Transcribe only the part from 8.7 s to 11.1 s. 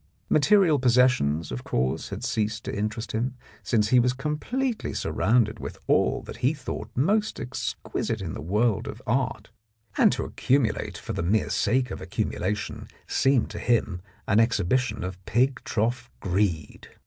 of art, and to accumulate